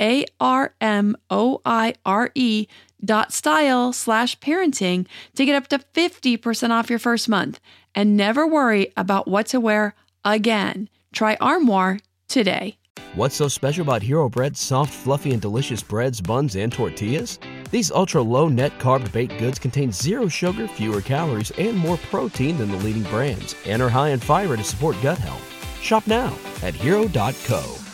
a 0.00 0.24
R 0.40 0.74
M 0.80 1.16
O 1.30 1.60
I 1.64 1.94
R 2.04 2.30
E 2.34 2.66
dot 3.04 3.32
style 3.32 3.92
slash 3.92 4.38
parenting 4.40 5.06
to 5.34 5.44
get 5.44 5.56
up 5.56 5.68
to 5.68 5.78
50% 5.78 6.70
off 6.70 6.90
your 6.90 6.98
first 6.98 7.28
month 7.28 7.60
and 7.94 8.16
never 8.16 8.46
worry 8.46 8.92
about 8.96 9.28
what 9.28 9.46
to 9.46 9.60
wear 9.60 9.94
again. 10.24 10.88
Try 11.12 11.36
Armoire 11.40 11.98
today. 12.28 12.76
What's 13.14 13.34
so 13.34 13.48
special 13.48 13.82
about 13.82 14.02
Hero 14.02 14.28
Bread's 14.28 14.60
soft, 14.60 14.94
fluffy, 14.94 15.32
and 15.32 15.42
delicious 15.42 15.82
breads, 15.82 16.20
buns, 16.20 16.54
and 16.54 16.72
tortillas? 16.72 17.40
These 17.70 17.90
ultra 17.90 18.22
low 18.22 18.48
net 18.48 18.78
carb 18.78 19.10
baked 19.10 19.38
goods 19.38 19.58
contain 19.58 19.90
zero 19.90 20.28
sugar, 20.28 20.68
fewer 20.68 21.00
calories, 21.00 21.50
and 21.52 21.76
more 21.76 21.96
protein 21.96 22.56
than 22.58 22.70
the 22.70 22.76
leading 22.78 23.02
brands, 23.04 23.56
and 23.66 23.82
are 23.82 23.88
high 23.88 24.10
in 24.10 24.20
fiber 24.20 24.56
to 24.56 24.62
support 24.64 24.96
gut 25.02 25.18
health. 25.18 25.44
Shop 25.82 26.06
now 26.06 26.36
at 26.62 26.74
hero.co. 26.74 27.89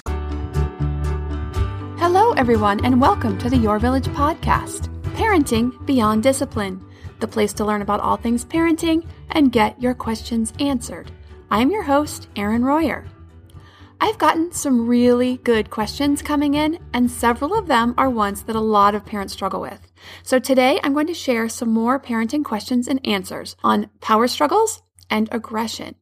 Everyone, 2.36 2.84
and 2.84 3.00
welcome 3.00 3.38
to 3.38 3.48
the 3.48 3.56
Your 3.56 3.78
Village 3.78 4.08
podcast 4.08 4.92
Parenting 5.14 5.72
Beyond 5.86 6.22
Discipline, 6.22 6.86
the 7.18 7.26
place 7.26 7.54
to 7.54 7.64
learn 7.64 7.80
about 7.80 8.00
all 8.00 8.18
things 8.18 8.44
parenting 8.44 9.08
and 9.30 9.50
get 9.50 9.80
your 9.80 9.94
questions 9.94 10.52
answered. 10.60 11.10
I'm 11.50 11.70
your 11.70 11.82
host, 11.82 12.28
Erin 12.36 12.62
Royer. 12.62 13.06
I've 14.02 14.18
gotten 14.18 14.52
some 14.52 14.86
really 14.86 15.38
good 15.38 15.70
questions 15.70 16.20
coming 16.20 16.52
in, 16.52 16.78
and 16.92 17.10
several 17.10 17.58
of 17.58 17.68
them 17.68 17.94
are 17.96 18.10
ones 18.10 18.42
that 18.42 18.54
a 18.54 18.60
lot 18.60 18.94
of 18.94 19.06
parents 19.06 19.32
struggle 19.32 19.62
with. 19.62 19.80
So 20.22 20.38
today 20.38 20.78
I'm 20.84 20.92
going 20.92 21.06
to 21.06 21.14
share 21.14 21.48
some 21.48 21.70
more 21.70 21.98
parenting 21.98 22.44
questions 22.44 22.86
and 22.86 23.00
answers 23.06 23.56
on 23.64 23.88
power 24.02 24.28
struggles 24.28 24.82
and 25.08 25.26
aggression. 25.32 25.94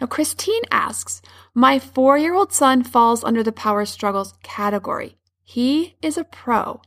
Now, 0.00 0.08
Christine 0.08 0.62
asks, 0.72 1.22
My 1.54 1.78
four 1.78 2.18
year 2.18 2.34
old 2.34 2.52
son 2.52 2.82
falls 2.82 3.22
under 3.22 3.44
the 3.44 3.52
power 3.52 3.84
struggles 3.84 4.34
category. 4.42 5.16
He 5.44 5.96
is 6.02 6.18
a 6.18 6.24
pro. 6.24 6.80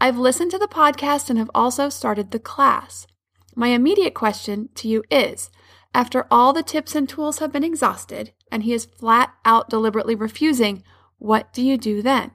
I've 0.00 0.18
listened 0.18 0.50
to 0.52 0.58
the 0.58 0.66
podcast 0.66 1.28
and 1.28 1.38
have 1.38 1.50
also 1.54 1.88
started 1.88 2.30
the 2.30 2.38
class. 2.38 3.06
My 3.54 3.68
immediate 3.68 4.14
question 4.14 4.70
to 4.76 4.88
you 4.88 5.04
is 5.10 5.50
after 5.94 6.26
all 6.30 6.52
the 6.52 6.62
tips 6.62 6.94
and 6.94 7.08
tools 7.08 7.38
have 7.38 7.52
been 7.52 7.64
exhausted 7.64 8.32
and 8.50 8.62
he 8.62 8.72
is 8.72 8.86
flat 8.86 9.34
out 9.44 9.68
deliberately 9.68 10.14
refusing, 10.14 10.82
what 11.18 11.52
do 11.52 11.62
you 11.62 11.76
do 11.76 12.02
then? 12.02 12.32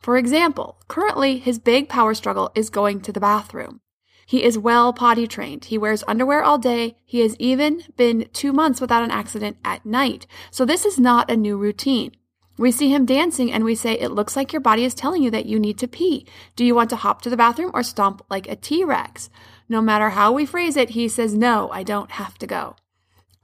For 0.00 0.16
example, 0.16 0.78
currently 0.88 1.38
his 1.38 1.58
big 1.58 1.88
power 1.88 2.14
struggle 2.14 2.50
is 2.54 2.70
going 2.70 3.00
to 3.02 3.12
the 3.12 3.20
bathroom. 3.20 3.80
He 4.26 4.42
is 4.42 4.58
well 4.58 4.92
potty 4.92 5.26
trained. 5.26 5.66
He 5.66 5.76
wears 5.76 6.04
underwear 6.08 6.42
all 6.42 6.58
day. 6.58 6.96
He 7.04 7.20
has 7.20 7.36
even 7.38 7.82
been 7.96 8.28
two 8.32 8.52
months 8.52 8.80
without 8.80 9.04
an 9.04 9.10
accident 9.10 9.58
at 9.64 9.84
night. 9.84 10.26
So 10.50 10.64
this 10.64 10.84
is 10.84 10.98
not 10.98 11.30
a 11.30 11.36
new 11.36 11.56
routine. 11.56 12.12
We 12.58 12.70
see 12.70 12.90
him 12.90 13.06
dancing 13.06 13.50
and 13.50 13.64
we 13.64 13.74
say, 13.74 13.94
It 13.94 14.10
looks 14.10 14.36
like 14.36 14.52
your 14.52 14.60
body 14.60 14.84
is 14.84 14.94
telling 14.94 15.22
you 15.22 15.30
that 15.30 15.46
you 15.46 15.58
need 15.58 15.78
to 15.78 15.88
pee. 15.88 16.26
Do 16.54 16.64
you 16.64 16.74
want 16.74 16.90
to 16.90 16.96
hop 16.96 17.22
to 17.22 17.30
the 17.30 17.36
bathroom 17.36 17.70
or 17.74 17.82
stomp 17.82 18.24
like 18.28 18.48
a 18.48 18.56
T 18.56 18.84
Rex? 18.84 19.30
No 19.68 19.80
matter 19.80 20.10
how 20.10 20.32
we 20.32 20.44
phrase 20.44 20.76
it, 20.76 20.90
he 20.90 21.08
says, 21.08 21.34
No, 21.34 21.70
I 21.70 21.82
don't 21.82 22.12
have 22.12 22.36
to 22.38 22.46
go. 22.46 22.76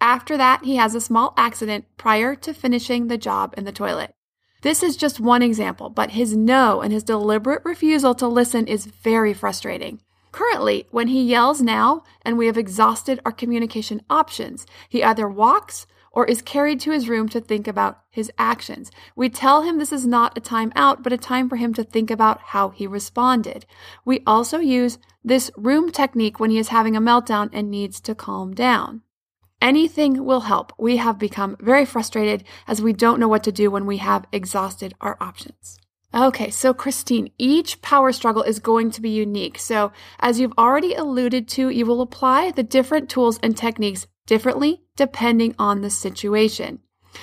After 0.01 0.37
that, 0.37 0.65
he 0.65 0.77
has 0.77 0.95
a 0.95 1.01
small 1.01 1.35
accident 1.37 1.87
prior 1.97 2.35
to 2.37 2.55
finishing 2.55 3.09
the 3.09 3.19
job 3.19 3.55
in 3.57 3.65
the 3.65 3.73
toilet. 3.73 4.15
This 4.63 4.83
is 4.83 4.97
just 4.97 5.21
one 5.21 5.43
example, 5.43 5.89
but 5.89 6.13
his 6.13 6.37
no 6.37 6.81
and 6.81 6.93
his 6.93 7.05
deliberate 7.05 7.65
refusal 7.65 8.15
to 8.17 8.29
listen 8.29 8.67
is 8.67 8.87
very 8.87 9.33
frustrating. 9.33 10.01
Currently, 10.33 10.87
when 10.91 11.09
he 11.09 11.23
yells 11.23 11.63
now 11.63 12.03
and 12.23 12.37
we 12.37 12.47
have 12.47 12.59
exhausted 12.59 13.21
our 13.25 13.33
communication 13.33 14.03
options, 14.11 14.67
he 14.89 15.03
either 15.03 15.29
walks 15.29 15.87
or 16.19 16.25
is 16.25 16.43
carried 16.43 16.81
to 16.81 16.91
his 16.91 17.09
room 17.09 17.29
to 17.29 17.41
think 17.41 17.69
about 17.69 18.01
his 18.11 18.29
actions. 18.37 18.91
We 19.15 19.29
tell 19.29 19.63
him 19.63 19.79
this 19.79 19.93
is 19.93 20.05
not 20.05 20.37
a 20.37 20.41
time 20.41 20.73
out, 20.75 21.05
but 21.05 21.13
a 21.13 21.17
time 21.17 21.49
for 21.49 21.55
him 21.55 21.73
to 21.75 21.85
think 21.85 22.11
about 22.11 22.41
how 22.41 22.71
he 22.71 22.89
responded. 22.89 23.65
We 24.05 24.25
also 24.27 24.59
use 24.59 24.99
this 25.23 25.49
room 25.57 25.93
technique 25.93 26.41
when 26.41 26.51
he 26.51 26.59
is 26.59 26.71
having 26.71 26.97
a 26.97 27.01
meltdown 27.01 27.51
and 27.53 27.71
needs 27.71 28.01
to 28.01 28.17
calm 28.17 28.53
down. 28.53 29.03
Anything 29.63 30.25
will 30.25 30.41
help. 30.41 30.73
We 30.77 30.97
have 30.97 31.21
become 31.21 31.57
very 31.61 31.85
frustrated 31.85 32.43
as 32.67 32.83
we 32.83 32.93
don't 32.93 33.21
know 33.21 33.29
what 33.29 33.45
to 33.45 33.53
do 33.53 33.71
when 33.71 33.87
we 33.87 33.99
have 33.99 34.27
exhausted 34.33 34.95
our 35.01 35.17
options. 35.21 35.79
Okay, 36.13 36.51
so 36.51 36.75
Christine, 36.75 37.31
each 37.39 37.81
power 37.81 38.11
struggle 38.11 38.43
is 38.43 38.59
going 38.59 38.91
to 38.91 39.01
be 39.01 39.11
unique. 39.11 39.57
So, 39.61 39.93
as 40.19 40.41
you've 40.41 40.59
already 40.59 40.95
alluded 40.95 41.47
to, 41.51 41.69
you 41.69 41.87
will 41.87 42.01
apply 42.01 42.51
the 42.51 42.65
different 42.65 43.09
tools 43.09 43.39
and 43.41 43.57
techniques 43.57 44.09
differently 44.29 44.83
depending 44.95 45.57
on 45.59 45.81
the 45.81 45.91
situation. 45.91 46.79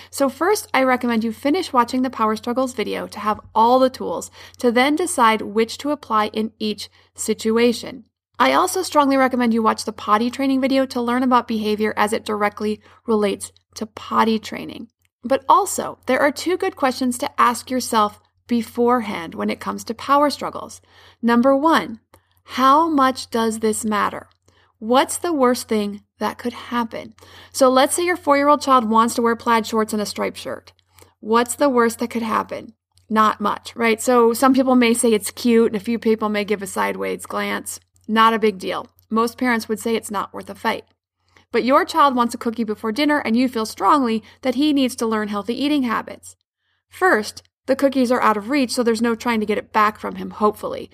So, 0.10 0.28
first, 0.28 0.68
I 0.74 0.84
recommend 0.84 1.24
you 1.24 1.32
finish 1.32 1.72
watching 1.72 2.02
the 2.02 2.10
Power 2.10 2.36
Struggles 2.36 2.74
video 2.74 3.08
to 3.08 3.20
have 3.20 3.40
all 3.54 3.80
the 3.80 3.90
tools 3.90 4.32
to 4.58 4.72
then 4.72 4.96
decide 4.96 5.42
which 5.42 5.78
to 5.78 5.92
apply 5.92 6.28
in 6.28 6.52
each 6.60 6.90
situation. 7.14 8.04
I 8.38 8.52
also 8.54 8.82
strongly 8.82 9.16
recommend 9.16 9.54
you 9.54 9.64
watch 9.64 9.86
the 9.86 9.94
potty 9.94 10.30
training 10.30 10.60
video 10.60 10.86
to 10.88 11.02
learn 11.02 11.24
about 11.24 11.48
behavior 11.48 11.94
as 11.96 12.12
it 12.12 12.26
directly 12.26 12.82
relates 13.06 13.54
to 13.76 13.86
potty 13.86 14.40
training. 14.40 14.90
But 15.24 15.46
also, 15.48 16.00
there 16.08 16.20
are 16.20 16.32
two 16.32 16.58
good 16.58 16.76
questions 16.76 17.18
to 17.20 17.42
ask 17.42 17.70
yourself 17.70 18.20
beforehand 18.48 19.36
when 19.36 19.50
it 19.50 19.60
comes 19.60 19.84
to 19.86 19.94
power 19.94 20.30
struggles. 20.30 20.82
Number 21.22 21.56
one, 21.56 22.00
how 22.44 22.90
much 22.90 23.30
does 23.30 23.60
this 23.60 23.86
matter? 23.86 24.28
What's 24.80 25.18
the 25.18 25.34
worst 25.34 25.68
thing 25.68 26.02
that 26.20 26.38
could 26.38 26.54
happen. 26.54 27.14
So 27.52 27.70
let's 27.70 27.96
say 27.96 28.06
your 28.06 28.18
four 28.18 28.38
year 28.38 28.48
old 28.48 28.62
child 28.62 28.90
wants 28.90 29.16
to 29.16 29.22
wear 29.22 29.36
plaid 29.36 29.68
shorts 29.68 29.94
and 29.94 30.02
a 30.02 30.06
striped 30.06 30.38
shirt. 30.38 30.74
What's 31.20 31.56
the 31.56 31.70
worst 31.70 32.00
that 32.00 32.10
could 32.10 32.22
happen? 32.22 32.74
Not 33.10 33.42
much, 33.42 33.76
right? 33.76 34.02
So 34.02 34.34
some 34.34 34.54
people 34.54 34.76
may 34.76 34.94
say 34.94 35.14
it's 35.14 35.32
cute 35.32 35.68
and 35.68 35.76
a 35.76 35.84
few 35.84 36.00
people 36.00 36.30
may 36.30 36.46
give 36.46 36.62
a 36.62 36.68
sideways 36.68 37.26
glance. 37.26 37.80
Not 38.08 38.34
a 38.34 38.40
big 38.40 38.58
deal. 38.58 38.88
Most 39.10 39.38
parents 39.38 39.68
would 39.68 39.80
say 39.80 39.96
it's 39.96 40.12
not 40.12 40.34
worth 40.34 40.50
a 40.50 40.56
fight. 40.56 40.86
But 41.52 41.64
your 41.64 41.86
child 41.86 42.16
wants 42.16 42.34
a 42.34 42.40
cookie 42.40 42.64
before 42.64 42.92
dinner 42.92 43.20
and 43.20 43.36
you 43.36 43.48
feel 43.48 43.66
strongly 43.66 44.24
that 44.42 44.56
he 44.56 44.74
needs 44.74 44.96
to 44.98 45.06
learn 45.06 45.28
healthy 45.28 45.62
eating 45.62 45.84
habits. 45.84 46.36
First, 46.90 47.44
the 47.66 47.76
cookies 47.76 48.12
are 48.12 48.22
out 48.22 48.38
of 48.38 48.50
reach, 48.50 48.72
so 48.72 48.84
there's 48.84 49.02
no 49.02 49.16
trying 49.16 49.40
to 49.40 49.46
get 49.46 49.58
it 49.58 49.74
back 49.74 50.00
from 50.00 50.16
him, 50.16 50.32
hopefully 50.32 50.90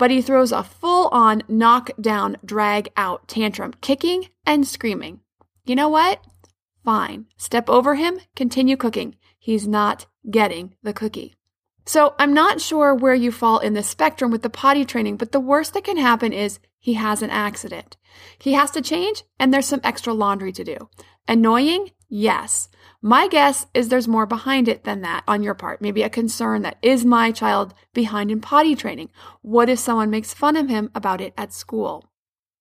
but 0.00 0.10
he 0.10 0.22
throws 0.22 0.50
a 0.50 0.64
full 0.64 1.08
on 1.08 1.42
knock 1.46 1.90
down, 2.00 2.38
drag 2.42 2.88
out 2.96 3.28
tantrum, 3.28 3.74
kicking 3.82 4.26
and 4.50 4.66
screaming. 4.66 5.20
You 5.64 5.76
know 5.76 5.88
what? 5.88 6.24
Fine. 6.84 7.26
Step 7.36 7.70
over 7.70 7.94
him, 7.94 8.18
continue 8.34 8.76
cooking. 8.76 9.14
He's 9.38 9.68
not 9.68 10.06
getting 10.28 10.74
the 10.82 10.92
cookie. 10.92 11.36
So 11.86 12.14
I'm 12.18 12.34
not 12.34 12.60
sure 12.60 12.92
where 12.94 13.14
you 13.14 13.30
fall 13.30 13.60
in 13.60 13.74
the 13.74 13.82
spectrum 13.82 14.30
with 14.30 14.42
the 14.42 14.50
potty 14.50 14.84
training, 14.84 15.16
but 15.18 15.30
the 15.30 15.40
worst 15.40 15.72
that 15.74 15.84
can 15.84 15.96
happen 15.96 16.32
is 16.32 16.58
he 16.78 16.94
has 16.94 17.22
an 17.22 17.30
accident. 17.30 17.96
He 18.40 18.54
has 18.54 18.72
to 18.72 18.82
change, 18.82 19.22
and 19.38 19.54
there's 19.54 19.66
some 19.66 19.80
extra 19.84 20.12
laundry 20.12 20.52
to 20.52 20.64
do. 20.64 20.88
Annoying? 21.28 21.92
Yes. 22.08 22.68
My 23.00 23.28
guess 23.28 23.66
is 23.72 23.88
there's 23.88 24.08
more 24.08 24.26
behind 24.26 24.66
it 24.66 24.82
than 24.82 25.02
that 25.02 25.22
on 25.28 25.44
your 25.44 25.54
part. 25.54 25.80
Maybe 25.80 26.02
a 26.02 26.10
concern 26.10 26.62
that 26.62 26.78
is 26.82 27.04
my 27.04 27.30
child 27.30 27.72
behind 27.94 28.32
in 28.32 28.40
potty 28.40 28.74
training? 28.74 29.10
What 29.42 29.68
if 29.68 29.78
someone 29.78 30.10
makes 30.10 30.34
fun 30.34 30.56
of 30.56 30.68
him 30.68 30.90
about 30.92 31.20
it 31.20 31.34
at 31.38 31.52
school? 31.52 32.09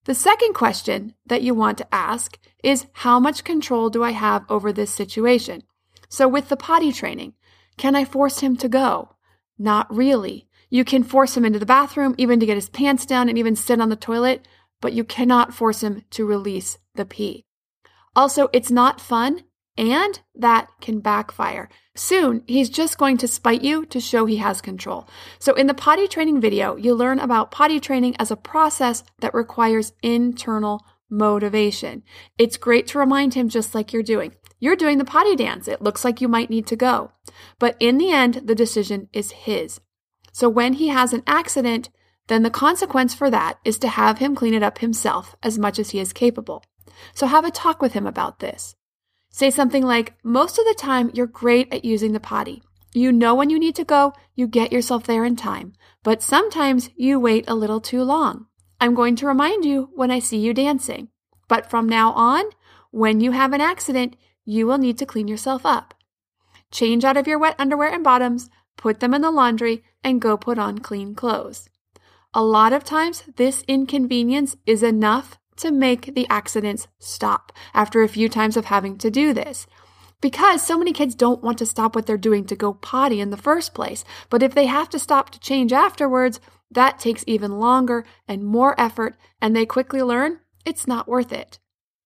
The 0.10 0.16
second 0.16 0.56
question 0.56 1.14
that 1.28 1.44
you 1.44 1.54
want 1.54 1.78
to 1.78 1.94
ask 1.94 2.40
is 2.64 2.88
how 2.94 3.20
much 3.20 3.44
control 3.44 3.92
do 3.92 4.04
I 4.04 4.10
have 4.10 4.44
over 4.50 4.74
this 4.74 4.90
situation? 4.90 5.62
So 6.10 6.28
with 6.28 6.50
the 6.50 6.58
potty 6.58 6.92
training, 6.92 7.36
can 7.78 7.96
I 7.96 8.06
force 8.06 8.40
him 8.40 8.58
to 8.58 8.68
go? 8.68 9.18
Not 9.60 9.86
really. 9.96 10.48
You 10.72 10.84
can 10.84 11.04
force 11.04 11.38
him 11.38 11.46
into 11.46 11.60
the 11.60 11.66
bathroom, 11.68 12.16
even 12.18 12.40
to 12.40 12.48
get 12.48 12.58
his 12.58 12.70
pants 12.70 13.06
down 13.06 13.30
and 13.30 13.38
even 13.38 13.56
sit 13.56 13.80
on 13.80 13.90
the 13.90 13.96
toilet, 13.96 14.48
but 14.82 14.94
you 14.94 15.04
cannot 15.04 15.54
force 15.54 15.84
him 15.84 16.04
to 16.10 16.26
release 16.26 16.80
the 16.96 17.06
pee. 17.06 17.46
Also, 18.16 18.50
it's 18.52 18.72
not 18.72 19.00
fun 19.00 19.44
and 19.80 20.20
that 20.36 20.68
can 20.82 21.00
backfire. 21.00 21.70
Soon, 21.96 22.44
he's 22.48 22.70
just 22.70 22.98
going 22.98 23.18
to 23.18 23.28
spite 23.28 23.62
you 23.62 23.86
to 23.86 24.00
show 24.02 24.26
he 24.26 24.38
has 24.38 24.62
control. 24.62 25.08
So, 25.40 25.54
in 25.54 25.68
the 25.68 25.74
potty 25.74 26.08
training 26.08 26.42
video, 26.42 26.76
you 26.76 26.94
learn 26.94 27.18
about 27.18 27.50
potty 27.50 27.80
training 27.80 28.16
as 28.20 28.30
a 28.30 28.36
process 28.36 29.04
that 29.22 29.34
requires 29.34 29.94
internal 30.04 30.86
motivation. 31.10 32.04
It's 32.38 32.58
great 32.58 32.88
to 32.88 33.00
remind 33.00 33.34
him, 33.34 33.48
just 33.48 33.74
like 33.74 33.94
you're 33.94 34.04
doing. 34.04 34.36
You're 34.60 34.76
doing 34.76 34.98
the 34.98 35.06
potty 35.06 35.38
dance. 35.38 35.70
It 35.70 35.82
looks 35.82 36.04
like 36.04 36.20
you 36.20 36.28
might 36.28 36.50
need 36.50 36.68
to 36.68 36.76
go. 36.76 37.12
But 37.58 37.78
in 37.80 37.98
the 37.98 38.12
end, 38.12 38.42
the 38.44 38.56
decision 38.56 39.08
is 39.14 39.32
his. 39.32 39.80
So, 40.34 40.50
when 40.50 40.74
he 40.74 40.90
has 40.90 41.14
an 41.14 41.24
accident, 41.26 41.90
then 42.28 42.44
the 42.44 42.50
consequence 42.50 43.16
for 43.16 43.30
that 43.30 43.60
is 43.64 43.78
to 43.80 43.88
have 43.88 44.18
him 44.18 44.36
clean 44.36 44.54
it 44.54 44.62
up 44.62 44.80
himself 44.80 45.36
as 45.42 45.58
much 45.58 45.80
as 45.80 45.92
he 45.92 46.00
is 46.00 46.12
capable. 46.12 46.64
So, 47.14 47.28
have 47.28 47.46
a 47.46 47.52
talk 47.52 47.82
with 47.82 47.94
him 47.94 48.06
about 48.06 48.40
this. 48.40 48.76
Say 49.30 49.50
something 49.50 49.84
like, 49.86 50.16
Most 50.24 50.58
of 50.58 50.66
the 50.66 50.76
time, 50.78 51.12
you're 51.14 51.28
great 51.28 51.74
at 51.74 51.86
using 51.86 52.14
the 52.14 52.20
potty. 52.20 52.64
You 52.94 53.12
know 53.12 53.36
when 53.36 53.50
you 53.50 53.60
need 53.60 53.76
to 53.76 53.84
go, 53.84 54.14
you 54.36 54.48
get 54.48 54.72
yourself 54.72 55.06
there 55.06 55.24
in 55.24 55.36
time, 55.36 55.74
but 56.04 56.24
sometimes 56.24 56.90
you 56.96 57.20
wait 57.20 57.46
a 57.48 57.56
little 57.56 57.80
too 57.80 58.04
long. 58.04 58.48
I'm 58.82 58.96
going 58.96 59.16
to 59.18 59.28
remind 59.28 59.66
you 59.66 59.90
when 59.94 60.10
I 60.10 60.20
see 60.20 60.38
you 60.38 60.54
dancing. 60.54 61.10
But 61.48 61.70
from 61.70 61.88
now 61.88 62.14
on, 62.14 62.46
when 62.92 63.20
you 63.20 63.32
have 63.32 63.54
an 63.54 63.62
accident, 63.62 64.16
you 64.46 64.66
will 64.66 64.78
need 64.78 64.98
to 65.00 65.06
clean 65.06 65.28
yourself 65.28 65.66
up. 65.66 65.94
Change 66.72 67.04
out 67.04 67.18
of 67.18 67.28
your 67.28 67.40
wet 67.40 67.56
underwear 67.60 67.90
and 67.90 68.04
bottoms, 68.04 68.50
put 68.78 69.00
them 69.00 69.14
in 69.14 69.22
the 69.22 69.32
laundry, 69.32 69.84
and 70.04 70.22
go 70.22 70.38
put 70.38 70.58
on 70.58 70.80
clean 70.80 71.16
clothes. 71.16 71.70
A 72.34 72.44
lot 72.44 72.74
of 72.74 72.84
times, 72.84 73.24
this 73.38 73.64
inconvenience 73.68 74.56
is 74.66 74.84
enough 74.84 75.39
to 75.60 75.72
make 75.72 76.16
the 76.16 76.28
accidents 76.30 76.88
stop 77.00 77.52
after 77.74 78.02
a 78.02 78.08
few 78.08 78.28
times 78.28 78.58
of 78.58 78.66
having 78.66 78.98
to 78.98 79.12
do 79.12 79.34
this. 79.34 79.68
Because 80.22 80.66
so 80.66 80.78
many 80.78 80.92
kids 80.92 81.16
don't 81.16 81.44
want 81.44 81.58
to 81.60 81.66
stop 81.66 81.96
what 81.96 82.06
they're 82.06 82.18
doing 82.18 82.46
to 82.46 82.56
go 82.56 82.74
potty 82.74 83.22
in 83.22 83.30
the 83.30 83.38
first 83.38 83.74
place. 83.74 84.04
But 84.30 84.44
if 84.44 84.54
they 84.54 84.66
have 84.66 84.90
to 84.90 85.00
stop 85.00 85.30
to 85.30 85.40
change 85.40 85.72
afterwards, 85.72 86.42
that 86.72 87.00
takes 87.00 87.24
even 87.26 87.60
longer 87.60 88.06
and 88.28 88.44
more 88.44 88.80
effort, 88.80 89.18
and 89.42 89.56
they 89.56 89.66
quickly 89.66 90.02
learn 90.02 90.40
it's 90.66 90.88
not 90.88 91.08
worth 91.08 91.32
it. 91.32 91.58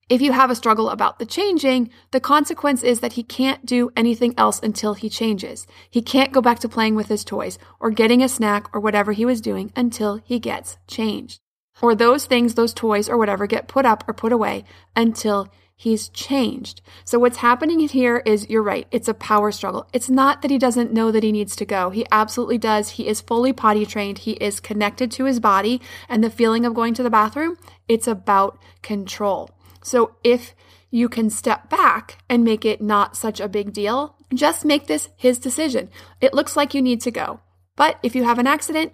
If 0.10 0.22
you 0.22 0.32
have 0.32 0.52
a 0.52 0.56
struggle 0.56 0.90
about 0.90 1.18
the 1.18 1.26
changing, 1.26 1.90
the 2.12 2.20
consequence 2.20 2.84
is 2.84 3.00
that 3.00 3.14
he 3.14 3.24
can't 3.24 3.66
do 3.66 3.92
anything 3.96 4.34
else 4.38 4.60
until 4.62 4.94
he 4.94 5.10
changes. 5.10 5.66
He 5.90 6.02
can't 6.02 6.32
go 6.32 6.42
back 6.42 6.60
to 6.60 6.70
playing 6.70 6.96
with 6.96 7.08
his 7.08 7.24
toys 7.24 7.58
or 7.80 7.90
getting 7.90 8.22
a 8.22 8.30
snack 8.30 8.68
or 8.74 8.80
whatever 8.80 9.14
he 9.14 9.26
was 9.26 9.42
doing 9.42 9.72
until 9.76 10.18
he 10.18 10.40
gets 10.40 10.78
changed 10.88 11.43
or 11.82 11.96
those 11.96 12.26
things, 12.26 12.56
those 12.56 12.74
toys 12.74 13.10
or 13.10 13.18
whatever 13.18 13.48
get 13.48 13.68
put 13.68 13.86
up 13.86 14.04
or 14.08 14.14
put 14.14 14.32
away 14.32 14.64
until 14.96 15.52
he's 15.76 16.08
changed. 16.10 16.82
So 17.04 17.20
what's 17.20 17.38
happening 17.38 17.80
here 17.80 18.22
is 18.26 18.50
you're 18.50 18.64
right. 18.64 18.88
It's 18.92 19.08
a 19.08 19.14
power 19.14 19.52
struggle. 19.52 19.88
It's 19.92 20.10
not 20.10 20.42
that 20.42 20.52
he 20.52 20.58
doesn't 20.58 20.94
know 20.94 21.12
that 21.12 21.24
he 21.24 21.32
needs 21.32 21.56
to 21.58 21.66
go. 21.66 21.90
He 21.90 22.06
absolutely 22.12 22.58
does. 22.58 22.92
He 22.92 23.08
is 23.08 23.22
fully 23.22 23.54
potty 23.54 23.86
trained. 23.86 24.20
He 24.20 24.32
is 24.34 24.60
connected 24.60 25.12
to 25.12 25.26
his 25.26 25.40
body 25.40 25.82
and 26.08 26.24
the 26.24 26.30
feeling 26.30 26.66
of 26.66 26.74
going 26.74 26.94
to 26.94 27.04
the 27.04 27.10
bathroom. 27.10 27.58
It's 27.88 28.08
about 28.08 28.58
control. 28.82 29.50
So 29.82 30.16
if 30.24 30.56
you 30.90 31.10
can 31.10 31.30
step 31.30 31.70
back 31.70 32.20
and 32.30 32.44
make 32.44 32.66
it 32.66 32.82
not 32.82 33.18
such 33.18 33.40
a 33.40 33.50
big 33.50 33.74
deal, 33.74 34.16
just 34.34 34.64
make 34.64 34.88
this 34.88 35.10
his 35.18 35.40
decision. 35.40 35.90
It 36.22 36.34
looks 36.34 36.56
like 36.56 36.74
you 36.74 36.82
need 36.82 37.02
to 37.02 37.12
go. 37.12 37.42
But 37.76 37.98
if 38.04 38.16
you 38.16 38.24
have 38.24 38.40
an 38.40 38.48
accident, 38.48 38.94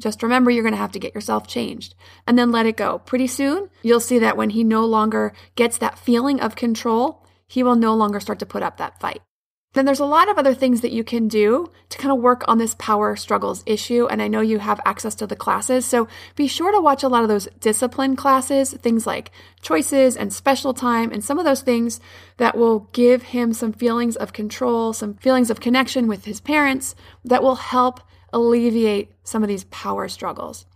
just 0.00 0.22
remember 0.22 0.50
you're 0.50 0.62
going 0.62 0.74
to 0.74 0.78
have 0.78 0.92
to 0.92 0.98
get 0.98 1.14
yourself 1.14 1.46
changed 1.46 1.94
and 2.26 2.38
then 2.38 2.52
let 2.52 2.66
it 2.66 2.76
go. 2.76 2.98
Pretty 3.00 3.26
soon, 3.26 3.68
you'll 3.82 4.00
see 4.00 4.18
that 4.18 4.36
when 4.36 4.50
he 4.50 4.64
no 4.64 4.84
longer 4.84 5.32
gets 5.56 5.78
that 5.78 5.98
feeling 5.98 6.40
of 6.40 6.56
control, 6.56 7.26
he 7.48 7.62
will 7.62 7.76
no 7.76 7.94
longer 7.94 8.20
start 8.20 8.38
to 8.38 8.46
put 8.46 8.62
up 8.62 8.76
that 8.76 9.00
fight. 9.00 9.20
Then 9.74 9.84
there's 9.84 10.00
a 10.00 10.06
lot 10.06 10.30
of 10.30 10.38
other 10.38 10.54
things 10.54 10.80
that 10.80 10.92
you 10.92 11.04
can 11.04 11.28
do 11.28 11.70
to 11.90 11.98
kind 11.98 12.10
of 12.10 12.22
work 12.22 12.42
on 12.48 12.56
this 12.56 12.74
power 12.78 13.16
struggles 13.16 13.62
issue. 13.66 14.06
And 14.06 14.22
I 14.22 14.28
know 14.28 14.40
you 14.40 14.58
have 14.58 14.80
access 14.86 15.14
to 15.16 15.26
the 15.26 15.36
classes. 15.36 15.84
So 15.84 16.08
be 16.36 16.48
sure 16.48 16.72
to 16.72 16.80
watch 16.80 17.02
a 17.02 17.08
lot 17.08 17.22
of 17.22 17.28
those 17.28 17.48
discipline 17.60 18.16
classes, 18.16 18.72
things 18.72 19.06
like 19.06 19.30
choices 19.60 20.16
and 20.16 20.32
special 20.32 20.72
time, 20.72 21.12
and 21.12 21.22
some 21.22 21.38
of 21.38 21.44
those 21.44 21.60
things 21.60 22.00
that 22.38 22.56
will 22.56 22.88
give 22.92 23.22
him 23.24 23.52
some 23.52 23.74
feelings 23.74 24.16
of 24.16 24.32
control, 24.32 24.94
some 24.94 25.14
feelings 25.14 25.50
of 25.50 25.60
connection 25.60 26.08
with 26.08 26.24
his 26.24 26.40
parents 26.40 26.94
that 27.24 27.42
will 27.42 27.56
help 27.56 28.00
alleviate 28.32 29.12
some 29.24 29.42
of 29.42 29.48
these 29.48 29.64
power 29.64 30.08
struggles. 30.08 30.66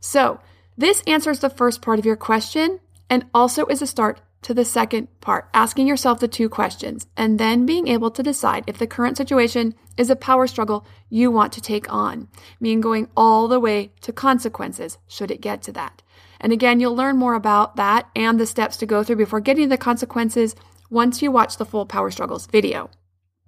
So, 0.00 0.40
this 0.76 1.02
answers 1.06 1.40
the 1.40 1.50
first 1.50 1.82
part 1.82 1.98
of 1.98 2.06
your 2.06 2.16
question 2.16 2.80
and 3.10 3.26
also 3.34 3.66
is 3.66 3.82
a 3.82 3.86
start 3.86 4.20
to 4.42 4.54
the 4.54 4.64
second 4.64 5.08
part, 5.20 5.48
asking 5.54 5.86
yourself 5.86 6.18
the 6.18 6.28
two 6.28 6.48
questions 6.48 7.06
and 7.16 7.38
then 7.38 7.64
being 7.64 7.86
able 7.88 8.10
to 8.10 8.22
decide 8.22 8.64
if 8.66 8.78
the 8.78 8.86
current 8.86 9.16
situation 9.16 9.74
is 9.96 10.10
a 10.10 10.16
power 10.16 10.46
struggle 10.46 10.84
you 11.08 11.30
want 11.30 11.52
to 11.52 11.60
take 11.60 11.92
on, 11.92 12.28
meaning 12.60 12.80
going 12.80 13.08
all 13.16 13.48
the 13.48 13.60
way 13.60 13.92
to 14.00 14.12
consequences 14.12 14.98
should 15.06 15.30
it 15.30 15.40
get 15.40 15.62
to 15.62 15.72
that. 15.72 16.02
And 16.40 16.52
again, 16.52 16.80
you'll 16.80 16.96
learn 16.96 17.16
more 17.16 17.34
about 17.34 17.76
that 17.76 18.08
and 18.16 18.40
the 18.40 18.46
steps 18.46 18.76
to 18.78 18.86
go 18.86 19.04
through 19.04 19.16
before 19.16 19.40
getting 19.40 19.64
to 19.64 19.68
the 19.68 19.76
consequences 19.76 20.56
once 20.90 21.22
you 21.22 21.30
watch 21.30 21.56
the 21.56 21.64
full 21.64 21.86
power 21.86 22.10
struggles 22.10 22.46
video. 22.46 22.90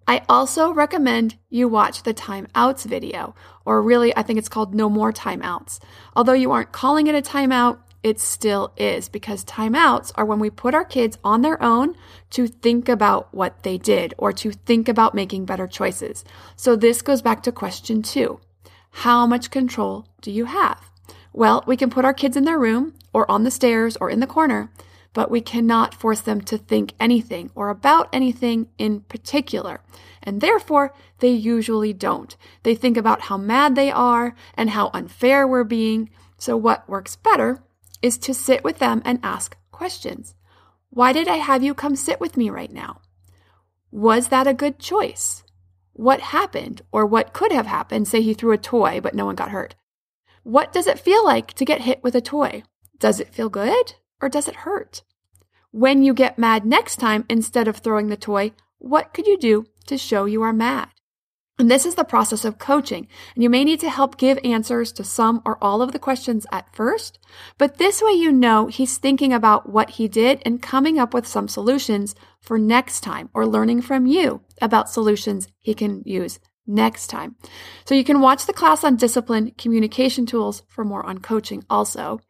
I 0.07 0.23
also 0.29 0.73
recommend 0.73 1.37
you 1.49 1.69
watch 1.69 2.03
the 2.03 2.13
timeouts 2.13 2.85
video, 2.85 3.35
or 3.65 3.83
really, 3.83 4.15
I 4.17 4.23
think 4.23 4.39
it's 4.39 4.49
called 4.49 4.75
No 4.75 4.91
More 4.91 5.13
Timeouts. 5.13 5.79
Although 6.15 6.35
you 6.35 6.53
aren't 6.53 6.73
calling 6.73 7.07
it 7.07 7.15
a 7.15 7.23
timeout, 7.23 7.79
it 8.03 8.21
still 8.21 8.75
is 8.77 9.09
because 9.09 9.47
timeouts 9.47 10.13
are 10.15 10.27
when 10.27 10.39
we 10.39 10.51
put 10.51 10.75
our 10.75 10.85
kids 10.85 11.17
on 11.25 11.41
their 11.41 11.61
own 11.63 11.95
to 12.31 12.47
think 12.47 12.87
about 12.87 13.33
what 13.33 13.63
they 13.63 13.79
did 13.79 14.13
or 14.19 14.31
to 14.35 14.53
think 14.53 14.91
about 14.91 15.15
making 15.15 15.47
better 15.47 15.67
choices. 15.67 16.23
So 16.55 16.77
this 16.77 17.01
goes 17.01 17.23
back 17.23 17.43
to 17.45 17.53
question 17.53 18.03
two. 18.03 18.41
How 18.91 19.27
much 19.27 19.51
control 19.51 20.07
do 20.21 20.31
you 20.31 20.45
have? 20.45 20.91
Well, 21.33 21.65
we 21.67 21.79
can 21.79 21.89
put 21.89 22.05
our 22.05 22.13
kids 22.13 22.37
in 22.37 22.45
their 22.45 22.59
room 22.59 22.93
or 23.15 23.29
on 23.31 23.43
the 23.43 23.51
stairs 23.51 23.97
or 23.97 24.11
in 24.11 24.21
the 24.21 24.27
corner, 24.27 24.71
but 25.15 25.31
we 25.31 25.41
cannot 25.41 25.95
force 25.95 26.21
them 26.21 26.41
to 26.43 26.59
think 26.59 26.93
anything 27.01 27.51
or 27.55 27.71
about 27.71 28.09
anything 28.13 28.69
in 28.77 29.01
particular. 29.03 29.81
And 30.23 30.41
therefore, 30.41 30.93
they 31.21 31.31
usually 31.31 31.95
don't. 31.95 32.37
They 32.65 32.75
think 32.75 32.97
about 32.97 33.23
how 33.23 33.39
mad 33.39 33.77
they 33.77 33.91
are 33.91 34.35
and 34.55 34.71
how 34.71 34.91
unfair 34.93 35.47
we're 35.47 35.65
being. 35.65 36.11
So, 36.37 36.57
what 36.57 36.89
works 36.89 37.17
better 37.17 37.63
is 38.03 38.19
to 38.19 38.35
sit 38.35 38.65
with 38.65 38.81
them 38.81 39.01
and 39.05 39.21
ask 39.23 39.57
questions. 39.71 40.35
Why 40.91 41.13
did 41.13 41.29
I 41.29 41.37
have 41.37 41.63
you 41.63 41.75
come 41.75 41.97
sit 41.97 42.21
with 42.21 42.37
me 42.37 42.51
right 42.51 42.73
now? 42.73 43.01
Was 43.91 44.29
that 44.29 44.49
a 44.49 44.55
good 44.55 44.79
choice? 44.79 45.45
What 45.93 46.21
happened 46.21 46.83
or 46.91 47.07
what 47.07 47.33
could 47.33 47.53
have 47.53 47.67
happened? 47.67 48.09
Say 48.09 48.21
he 48.21 48.35
threw 48.35 48.53
a 48.53 48.59
toy, 48.59 49.01
but 49.01 49.15
no 49.15 49.25
one 49.25 49.37
got 49.37 49.51
hurt. 49.51 49.77
What 50.43 50.73
does 50.73 50.89
it 50.89 50.99
feel 50.99 51.25
like 51.25 51.53
to 51.55 51.65
get 51.65 51.83
hit 51.83 52.03
with 52.03 52.17
a 52.17 52.21
toy? 52.21 52.65
Does 52.99 53.21
it 53.21 53.33
feel 53.33 53.49
good 53.49 53.95
or 54.21 54.29
does 54.29 54.49
it 54.49 54.57
hurt? 54.57 55.03
When 55.71 56.03
you 56.03 56.15
get 56.15 56.39
mad 56.39 56.65
next 56.65 56.97
time, 56.97 57.25
instead 57.29 57.69
of 57.69 57.79
throwing 57.79 58.09
the 58.09 58.17
toy, 58.17 58.53
what 58.79 59.13
could 59.13 59.27
you 59.27 59.39
do 59.39 59.67
to 59.87 59.99
show 59.99 60.25
you 60.25 60.43
are 60.43 60.53
mad? 60.53 60.89
And 61.59 61.71
this 61.71 61.87
is 61.87 61.95
the 61.95 62.05
process 62.05 62.45
of 62.45 62.59
coaching. 62.59 63.07
And 63.35 63.43
you 63.43 63.49
may 63.49 63.63
need 63.63 63.79
to 63.81 63.91
help 63.91 64.17
give 64.17 64.39
answers 64.43 64.91
to 64.93 65.05
some 65.05 65.41
or 65.45 65.63
all 65.63 65.83
of 65.83 65.93
the 65.93 66.01
questions 66.01 66.47
at 66.51 66.75
first, 66.75 67.21
but 67.59 67.79
this 67.79 68.03
way 68.03 68.13
you 68.13 68.33
know 68.33 68.67
he's 68.67 68.99
thinking 68.99 69.33
about 69.33 69.69
what 69.69 69.91
he 69.91 70.09
did 70.09 70.43
and 70.45 70.61
coming 70.61 70.99
up 70.99 71.15
with 71.15 71.29
some 71.29 71.47
solutions 71.47 72.17
for 72.41 72.59
next 72.59 73.03
time 73.03 73.31
or 73.35 73.47
learning 73.47 73.83
from 73.83 74.07
you 74.07 74.43
about 74.61 74.91
solutions 74.91 75.47
he 75.61 75.75
can 75.75 76.03
use 76.05 76.41
next 76.67 77.07
time. 77.07 77.37
So 77.85 77.95
you 77.95 78.05
can 78.05 78.21
watch 78.21 78.47
the 78.47 78.53
class 78.53 78.83
on 78.83 78.97
discipline 78.97 79.53
communication 79.57 80.27
tools 80.27 80.63
for 80.67 80.85
more 80.85 81.07
on 81.07 81.19
coaching 81.19 81.65
also. 81.71 82.21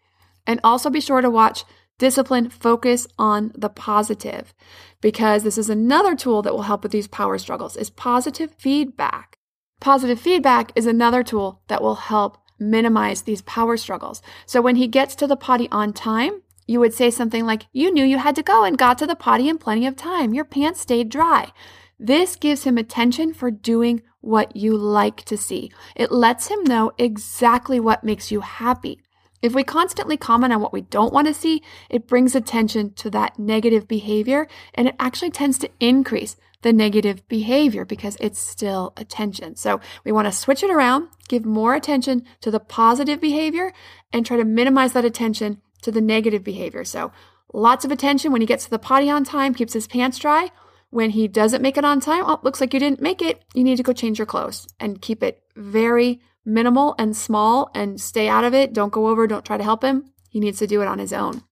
And 0.47 0.61
also 0.63 0.91
be 0.91 1.01
sure 1.01 1.21
to 1.21 1.31
watch 1.31 1.65
Discipline, 1.99 2.51
focus 2.51 3.07
on 3.19 3.53
the 3.55 3.69
positive 3.69 4.53
because 5.01 5.45
this 5.45 5.57
is 5.57 5.71
another 5.71 6.17
tool 6.17 6.43
that 6.43 6.53
will 6.53 6.63
help 6.63 6.83
with 6.83 6.91
these 6.91 7.07
power 7.07 7.39
struggles 7.39 7.77
is 7.77 7.89
positive 7.89 8.53
feedback. 8.59 9.39
Positive 9.81 10.19
feedback 10.19 10.73
is 10.75 10.87
another 10.87 11.23
tool 11.23 11.63
that 11.69 11.83
will 11.83 11.95
help 11.95 12.39
minimize 12.59 13.23
these 13.23 13.43
power 13.43 13.77
struggles. 13.77 14.23
So 14.45 14.61
when 14.61 14.77
he 14.77 14.89
gets 14.89 15.15
to 15.17 15.27
the 15.29 15.37
potty 15.37 15.69
on 15.71 15.93
time, 15.93 16.43
you 16.67 16.81
would 16.81 16.95
say 16.95 17.11
something 17.11 17.47
like, 17.47 17.67
You 17.73 17.93
knew 17.93 18.05
you 18.05 18.19
had 18.19 18.35
to 18.37 18.43
go 18.43 18.65
and 18.65 18.79
got 18.79 18.99
to 18.99 19.07
the 19.07 19.15
potty 19.15 19.49
in 19.49 19.59
plenty 19.59 19.87
of 19.87 19.95
time. 19.95 20.35
Your 20.35 20.45
pants 20.45 20.81
stayed 20.81 21.11
dry. 21.11 21.53
This 21.99 22.35
gives 22.35 22.65
him 22.65 22.77
attention 22.77 23.35
for 23.35 23.53
doing 23.53 24.03
what 24.21 24.57
you 24.57 24.77
like 24.77 25.25
to 25.27 25.37
see. 25.37 25.71
It 25.95 26.11
lets 26.11 26.49
him 26.49 26.65
know 26.65 26.91
exactly 26.99 27.79
what 27.79 28.03
makes 28.03 28.33
you 28.33 28.41
happy. 28.41 29.01
If 29.45 29.55
we 29.55 29.63
constantly 29.63 30.17
comment 30.17 30.55
on 30.55 30.63
what 30.63 30.73
we 30.73 30.81
don't 30.81 31.13
want 31.13 31.27
to 31.27 31.35
see, 31.35 31.63
it 31.91 32.07
brings 32.07 32.35
attention 32.35 32.95
to 32.95 33.11
that 33.11 33.39
negative 33.39 33.87
behavior 33.87 34.49
and 34.73 34.89
it 34.89 34.97
actually 34.99 35.33
tends 35.33 35.59
to 35.59 35.71
increase 35.81 36.37
the 36.63 36.73
negative 36.73 37.29
behavior 37.29 37.85
because 37.85 38.17
it's 38.21 38.39
still 38.39 38.95
attention. 38.97 39.55
So 39.57 39.83
we 40.03 40.13
want 40.13 40.29
to 40.29 40.33
switch 40.33 40.63
it 40.63 40.71
around, 40.71 41.09
give 41.29 41.45
more 41.45 41.75
attention 41.75 42.25
to 42.41 42.51
the 42.51 42.59
positive 42.59 43.21
behavior 43.21 43.75
and 44.15 44.25
try 44.25 44.39
to 44.39 44.47
minimize 44.47 44.95
that 44.95 45.05
attention 45.05 45.61
to 45.83 45.93
the 45.93 46.01
negative 46.01 46.43
behavior. 46.43 46.83
So 46.83 47.13
lots 47.53 47.85
of 47.85 47.93
attention 47.93 48.33
when 48.33 48.41
he 48.41 48.47
gets 48.47 48.65
to 48.65 48.71
the 48.71 48.79
potty 48.79 49.11
on 49.11 49.25
time, 49.25 49.53
keeps 49.53 49.75
his 49.75 49.87
pants 49.87 50.19
dry. 50.19 50.53
When 50.89 51.11
he 51.11 51.29
doesn't 51.29 51.61
make 51.61 51.77
it 51.77 51.85
on 51.85 52.01
time, 52.01 52.25
oh, 52.27 52.41
looks 52.43 52.63
like 52.63 52.73
you 52.73 52.81
didn't 52.81 53.03
make 53.03 53.21
it. 53.21 53.45
You 53.53 53.63
need 53.63 53.77
to 53.77 53.83
go 53.83 53.93
change 53.93 54.19
your 54.19 54.25
clothes 54.25 54.67
and 54.81 55.03
keep 55.03 55.23
it 55.23 55.43
very 55.55 56.23
minimal 56.45 56.95
and 56.99 57.17
small 57.17 57.71
and 57.75 58.01
stay 58.01 58.29
out 58.29 58.45
of 58.45 58.55
it. 58.55 58.73
Don't 58.73 58.93
go 58.93 59.09
over, 59.09 59.27
don't 59.27 59.45
try 59.45 59.57
to 59.57 59.65
help 59.65 59.83
him. 59.83 60.11
He 60.29 60.41
needs 60.41 60.59
to 60.59 60.67
do 60.67 60.83
it 60.83 60.89
on 60.89 60.99
his 60.99 61.13
own. 61.13 61.43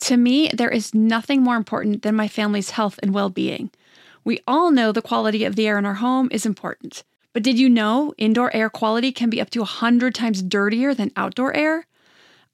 To 0.00 0.16
me, 0.16 0.48
there 0.48 0.70
is 0.70 0.94
nothing 0.94 1.42
more 1.42 1.56
important 1.56 2.02
than 2.02 2.14
my 2.14 2.28
family's 2.28 2.70
health 2.70 2.98
and 3.02 3.12
well 3.12 3.30
being. 3.30 3.70
We 4.24 4.40
all 4.46 4.70
know 4.70 4.92
the 4.92 5.02
quality 5.02 5.44
of 5.44 5.56
the 5.56 5.66
air 5.66 5.78
in 5.78 5.86
our 5.86 5.94
home 5.94 6.28
is 6.30 6.46
important. 6.46 7.04
But 7.32 7.42
did 7.42 7.58
you 7.58 7.68
know 7.68 8.12
indoor 8.18 8.54
air 8.54 8.68
quality 8.68 9.12
can 9.12 9.30
be 9.30 9.40
up 9.40 9.50
to 9.50 9.60
100 9.60 10.14
times 10.14 10.42
dirtier 10.42 10.94
than 10.94 11.12
outdoor 11.16 11.54
air? 11.54 11.86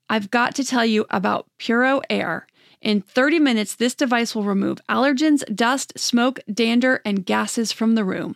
I've 0.09 0.31
got 0.31 0.55
to 0.55 0.63
tell 0.63 0.85
you 0.85 1.05
about 1.09 1.47
Puro 1.57 2.01
Air. 2.09 2.47
In 2.81 3.01
30 3.01 3.39
minutes, 3.39 3.75
this 3.75 3.95
device 3.95 4.35
will 4.35 4.43
remove 4.43 4.79
allergens, 4.87 5.43
dust, 5.53 5.97
smoke, 5.97 6.39
dander, 6.51 7.01
and 7.03 7.25
gases 7.25 7.71
from 7.71 7.95
the 7.95 8.05
room. 8.05 8.35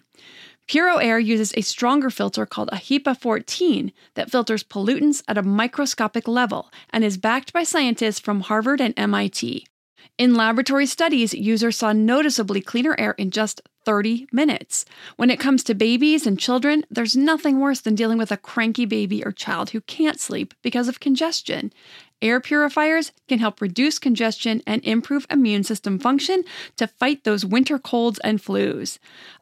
Puro 0.72 1.00
Air 1.00 1.20
uses 1.20 1.54
a 1.58 1.62
stronger 1.64 2.10
filter 2.10 2.46
called 2.46 2.70
a 2.72 2.78
HEPA 2.78 3.20
14 3.20 3.92
that 4.14 4.32
filters 4.32 4.64
pollutants 4.64 5.22
at 5.28 5.38
a 5.38 5.44
microscopic 5.44 6.30
level 6.30 6.72
and 6.92 7.04
is 7.04 7.18
backed 7.18 7.52
by 7.52 7.64
scientists 7.64 8.20
from 8.20 8.40
Harvard 8.40 8.80
and 8.80 8.94
MIT. 8.96 9.68
In 10.18 10.34
laboratory 10.34 10.86
studies, 10.86 11.34
users 11.34 11.76
saw 11.76 11.92
noticeably 11.92 12.62
cleaner 12.62 12.96
air 12.98 13.16
in 13.18 13.32
just 13.32 13.60
30 13.84 14.28
minutes. 14.32 14.86
When 15.18 15.30
it 15.30 15.42
comes 15.42 15.64
to 15.66 15.74
babies 15.74 16.26
and 16.26 16.40
children, 16.40 16.86
there's 16.90 17.18
nothing 17.18 17.60
worse 17.60 17.82
than 17.82 17.96
dealing 17.96 18.18
with 18.18 18.32
a 18.32 18.38
cranky 18.38 18.86
baby 18.86 19.26
or 19.26 19.34
child 19.34 19.72
who 19.72 19.82
can't 19.82 20.22
sleep 20.22 20.54
because 20.62 20.88
of 20.88 21.00
congestion. 21.00 21.74
Air 22.22 22.40
purifiers 22.40 23.12
can 23.28 23.40
help 23.40 23.62
reduce 23.62 23.98
congestion 23.98 24.62
and 24.68 24.84
improve 24.86 25.26
immune 25.32 25.64
system 25.64 25.98
function 25.98 26.44
to 26.78 26.86
fight 26.86 27.24
those 27.24 27.44
winter 27.44 27.80
colds 27.80 28.20
and 28.20 28.40
flus. 28.40 29.00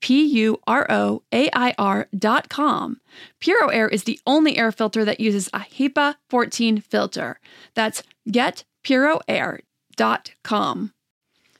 P 0.00 0.24
U 0.24 0.58
R 0.66 0.86
O 0.90 1.22
A 1.32 1.48
I 1.52 1.74
R.com. 1.78 3.00
Puro 3.40 3.68
Air 3.68 3.88
is 3.88 4.04
the 4.04 4.18
only 4.26 4.56
air 4.56 4.72
filter 4.72 5.04
that 5.04 5.20
uses 5.20 5.48
a 5.52 5.60
HEPA 5.60 6.16
14 6.28 6.80
filter. 6.80 7.38
That's 7.74 8.02
getpuroair.com. 8.28 10.92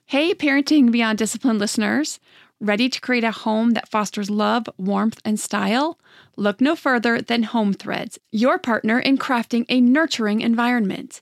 Hey, 0.05 0.33
Parenting 0.33 0.91
Beyond 0.91 1.17
Discipline 1.17 1.57
listeners. 1.57 2.19
Ready 2.59 2.89
to 2.89 2.99
create 3.01 3.23
a 3.23 3.31
home 3.31 3.71
that 3.71 3.89
fosters 3.89 4.29
love, 4.29 4.69
warmth, 4.77 5.19
and 5.25 5.39
style? 5.39 5.97
Look 6.37 6.61
no 6.61 6.75
further 6.75 7.19
than 7.19 7.41
Home 7.43 7.73
Threads, 7.73 8.19
your 8.31 8.59
partner 8.59 8.99
in 8.99 9.17
crafting 9.17 9.65
a 9.67 9.81
nurturing 9.81 10.41
environment. 10.41 11.21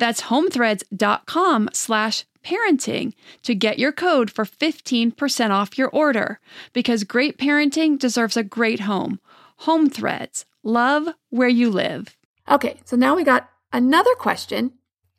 That's 0.00 0.22
homethreads.com 0.22 1.68
slash 1.74 2.24
parenting 2.42 3.12
to 3.42 3.54
get 3.54 3.78
your 3.78 3.92
code 3.92 4.30
for 4.30 4.46
15% 4.46 5.50
off 5.50 5.76
your 5.76 5.90
order 5.90 6.40
because 6.72 7.04
great 7.04 7.36
parenting 7.36 7.98
deserves 7.98 8.34
a 8.34 8.42
great 8.42 8.80
home. 8.80 9.20
Home 9.58 9.90
Threads, 9.90 10.46
love 10.62 11.08
where 11.28 11.50
you 11.50 11.68
live. 11.68 12.16
Okay, 12.50 12.80
so 12.86 12.96
now 12.96 13.14
we 13.14 13.24
got 13.24 13.50
another 13.74 14.14
question 14.14 14.72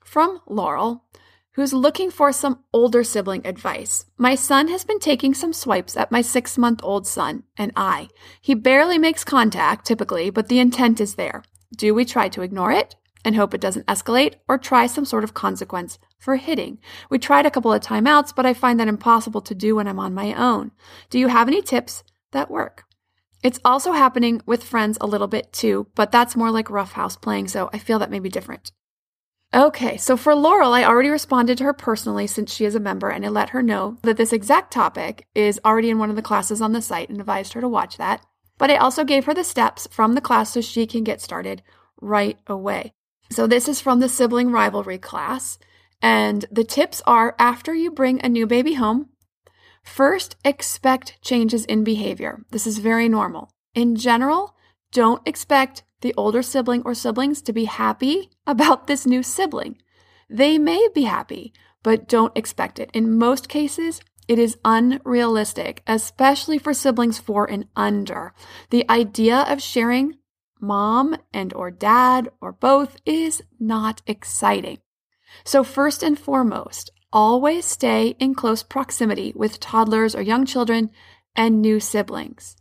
from 0.03 0.41
Laurel 0.47 1.05
who's 1.51 1.73
looking 1.73 2.09
for 2.09 2.33
some 2.33 2.63
older 2.73 3.03
sibling 3.03 3.45
advice. 3.45 4.07
My 4.17 4.33
son 4.33 4.67
has 4.69 4.83
been 4.83 4.99
taking 4.99 5.35
some 5.35 5.53
swipes 5.53 5.95
at 5.95 6.11
my 6.11 6.21
six 6.21 6.57
month 6.57 6.79
old 6.81 7.05
son 7.05 7.43
and 7.55 7.71
I. 7.75 8.07
He 8.41 8.55
barely 8.55 8.97
makes 8.97 9.23
contact 9.23 9.85
typically, 9.85 10.31
but 10.31 10.47
the 10.47 10.57
intent 10.57 10.99
is 10.99 11.15
there. 11.15 11.43
Do 11.77 11.93
we 11.93 12.03
try 12.03 12.29
to 12.29 12.41
ignore 12.41 12.71
it? 12.71 12.95
And 13.23 13.35
hope 13.35 13.53
it 13.53 13.61
doesn't 13.61 13.85
escalate 13.87 14.35
or 14.47 14.57
try 14.57 14.87
some 14.87 15.05
sort 15.05 15.23
of 15.23 15.33
consequence 15.33 15.99
for 16.17 16.35
hitting. 16.35 16.79
We 17.09 17.19
tried 17.19 17.45
a 17.45 17.51
couple 17.51 17.73
of 17.73 17.81
timeouts, 17.81 18.35
but 18.35 18.45
I 18.45 18.53
find 18.53 18.79
that 18.79 18.87
impossible 18.87 19.41
to 19.41 19.55
do 19.55 19.75
when 19.75 19.87
I'm 19.87 19.99
on 19.99 20.13
my 20.13 20.33
own. 20.33 20.71
Do 21.09 21.19
you 21.19 21.27
have 21.27 21.47
any 21.47 21.61
tips 21.61 22.03
that 22.31 22.51
work? 22.51 22.85
It's 23.43 23.59
also 23.65 23.91
happening 23.93 24.41
with 24.45 24.63
friends 24.63 24.97
a 25.01 25.07
little 25.07 25.27
bit 25.27 25.51
too, 25.51 25.87
but 25.95 26.11
that's 26.11 26.35
more 26.35 26.51
like 26.51 26.69
roughhouse 26.69 27.15
playing, 27.15 27.47
so 27.47 27.69
I 27.73 27.79
feel 27.79 27.97
that 27.99 28.11
may 28.11 28.19
be 28.19 28.29
different. 28.29 28.71
Okay, 29.53 29.97
so 29.97 30.15
for 30.15 30.33
Laurel, 30.33 30.73
I 30.73 30.85
already 30.85 31.09
responded 31.09 31.57
to 31.57 31.65
her 31.65 31.73
personally 31.73 32.25
since 32.25 32.53
she 32.53 32.63
is 32.63 32.73
a 32.73 32.79
member 32.79 33.09
and 33.09 33.25
I 33.25 33.29
let 33.29 33.49
her 33.49 33.61
know 33.61 33.97
that 34.03 34.15
this 34.15 34.31
exact 34.31 34.71
topic 34.71 35.27
is 35.35 35.59
already 35.65 35.89
in 35.89 35.99
one 35.99 36.09
of 36.09 36.15
the 36.15 36.21
classes 36.21 36.61
on 36.61 36.71
the 36.71 36.81
site 36.81 37.09
and 37.09 37.19
advised 37.19 37.51
her 37.53 37.61
to 37.61 37.67
watch 37.67 37.97
that. 37.97 38.25
But 38.57 38.71
I 38.71 38.77
also 38.77 39.03
gave 39.03 39.25
her 39.25 39.33
the 39.33 39.43
steps 39.43 39.89
from 39.91 40.13
the 40.13 40.21
class 40.21 40.53
so 40.53 40.61
she 40.61 40.87
can 40.87 41.03
get 41.03 41.19
started 41.19 41.63
right 41.99 42.37
away. 42.47 42.93
So 43.31 43.47
this 43.47 43.67
is 43.67 43.79
from 43.79 43.99
the 43.99 44.09
sibling 44.09 44.51
rivalry 44.51 44.97
class. 44.97 45.57
And 46.01 46.45
the 46.51 46.63
tips 46.63 47.01
are 47.07 47.35
after 47.39 47.73
you 47.73 47.91
bring 47.91 48.19
a 48.21 48.29
new 48.29 48.45
baby 48.45 48.73
home, 48.73 49.09
first 49.83 50.35
expect 50.43 51.21
changes 51.21 51.63
in 51.65 51.83
behavior. 51.83 52.43
This 52.51 52.67
is 52.67 52.79
very 52.79 53.07
normal. 53.07 53.51
In 53.73 53.95
general, 53.95 54.55
don't 54.91 55.25
expect 55.25 55.83
the 56.01 56.13
older 56.17 56.41
sibling 56.41 56.81
or 56.83 56.93
siblings 56.93 57.41
to 57.43 57.53
be 57.53 57.65
happy 57.65 58.31
about 58.47 58.87
this 58.87 59.05
new 59.05 59.23
sibling. 59.23 59.77
They 60.29 60.57
may 60.57 60.87
be 60.93 61.03
happy, 61.03 61.53
but 61.83 62.07
don't 62.07 62.35
expect 62.37 62.79
it. 62.79 62.89
In 62.93 63.17
most 63.17 63.47
cases, 63.47 64.01
it 64.27 64.39
is 64.39 64.57
unrealistic, 64.63 65.83
especially 65.87 66.57
for 66.57 66.73
siblings 66.73 67.19
four 67.19 67.49
and 67.49 67.65
under. 67.75 68.33
The 68.69 68.89
idea 68.89 69.45
of 69.47 69.61
sharing 69.61 70.17
mom 70.61 71.17
and 71.33 71.53
or 71.53 71.71
dad 71.71 72.29
or 72.39 72.51
both 72.51 72.97
is 73.05 73.41
not 73.59 74.01
exciting. 74.07 74.77
So 75.43 75.63
first 75.63 76.03
and 76.03 76.17
foremost, 76.17 76.91
always 77.11 77.65
stay 77.65 78.15
in 78.19 78.35
close 78.35 78.63
proximity 78.63 79.33
with 79.35 79.59
toddlers 79.59 80.15
or 80.15 80.21
young 80.21 80.45
children 80.45 80.91
and 81.35 81.61
new 81.61 81.79
siblings. 81.79 82.55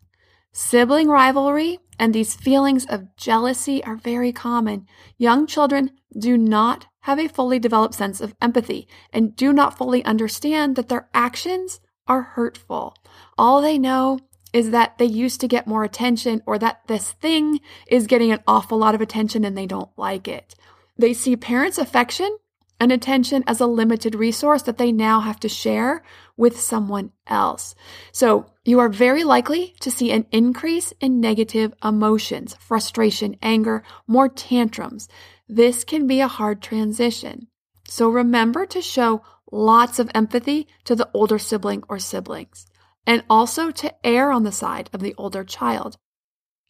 Sibling 0.52 1.08
rivalry 1.08 1.78
and 1.98 2.12
these 2.12 2.34
feelings 2.34 2.86
of 2.86 3.14
jealousy 3.16 3.84
are 3.84 3.96
very 3.96 4.32
common. 4.32 4.86
Young 5.16 5.46
children 5.46 5.92
do 6.18 6.36
not 6.36 6.86
have 7.00 7.18
a 7.18 7.28
fully 7.28 7.58
developed 7.58 7.94
sense 7.94 8.20
of 8.20 8.34
empathy 8.40 8.88
and 9.12 9.36
do 9.36 9.52
not 9.52 9.78
fully 9.78 10.04
understand 10.04 10.76
that 10.76 10.88
their 10.88 11.08
actions 11.14 11.80
are 12.06 12.22
hurtful. 12.22 12.96
All 13.38 13.60
they 13.60 13.78
know 13.78 14.18
is 14.52 14.70
that 14.70 14.98
they 14.98 15.04
used 15.04 15.40
to 15.40 15.48
get 15.48 15.66
more 15.66 15.84
attention 15.84 16.42
or 16.46 16.58
that 16.58 16.86
this 16.86 17.12
thing 17.12 17.60
is 17.86 18.06
getting 18.06 18.32
an 18.32 18.42
awful 18.46 18.78
lot 18.78 18.94
of 18.94 19.00
attention 19.00 19.44
and 19.44 19.56
they 19.56 19.66
don't 19.66 19.90
like 19.96 20.26
it. 20.26 20.54
They 20.98 21.14
see 21.14 21.36
parents' 21.36 21.78
affection 21.78 22.36
and 22.78 22.90
attention 22.90 23.44
as 23.46 23.60
a 23.60 23.66
limited 23.66 24.14
resource 24.14 24.62
that 24.62 24.78
they 24.78 24.90
now 24.90 25.20
have 25.20 25.38
to 25.40 25.48
share 25.48 26.02
with 26.36 26.58
someone 26.58 27.12
else. 27.26 27.74
So 28.10 28.46
you 28.64 28.80
are 28.80 28.88
very 28.88 29.22
likely 29.22 29.74
to 29.80 29.90
see 29.90 30.10
an 30.10 30.26
increase 30.32 30.92
in 31.00 31.20
negative 31.20 31.74
emotions, 31.84 32.56
frustration, 32.58 33.36
anger, 33.42 33.82
more 34.06 34.28
tantrums. 34.28 35.08
This 35.48 35.84
can 35.84 36.06
be 36.06 36.20
a 36.20 36.28
hard 36.28 36.62
transition. 36.62 37.48
So 37.86 38.08
remember 38.08 38.64
to 38.66 38.80
show 38.80 39.22
lots 39.52 39.98
of 39.98 40.10
empathy 40.14 40.66
to 40.84 40.96
the 40.96 41.10
older 41.12 41.38
sibling 41.38 41.82
or 41.88 41.98
siblings 41.98 42.66
and 43.06 43.24
also 43.28 43.70
to 43.70 43.94
err 44.06 44.30
on 44.30 44.42
the 44.42 44.52
side 44.52 44.90
of 44.92 45.00
the 45.00 45.14
older 45.16 45.44
child. 45.44 45.96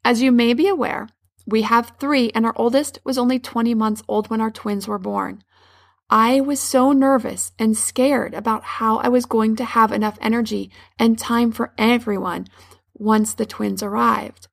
As 0.04 0.22
you 0.22 0.32
may 0.32 0.54
be 0.54 0.68
aware, 0.68 1.08
we 1.46 1.62
have 1.62 1.94
three, 1.98 2.30
and 2.34 2.46
our 2.46 2.54
oldest 2.56 2.98
was 3.04 3.18
only 3.18 3.38
20 3.38 3.74
months 3.74 4.02
old 4.08 4.30
when 4.30 4.40
our 4.40 4.50
twins 4.50 4.86
were 4.86 4.98
born. 4.98 5.42
I 6.08 6.40
was 6.40 6.60
so 6.60 6.92
nervous 6.92 7.52
and 7.58 7.76
scared 7.76 8.34
about 8.34 8.64
how 8.64 8.98
I 8.98 9.08
was 9.08 9.26
going 9.26 9.56
to 9.56 9.64
have 9.64 9.92
enough 9.92 10.18
energy 10.20 10.70
and 10.98 11.18
time 11.18 11.52
for 11.52 11.72
everyone 11.78 12.46
once 12.94 13.32
the 13.34 13.46
twins 13.46 13.82
arrived. 13.82 14.48